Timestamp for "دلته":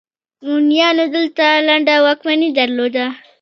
1.15-1.45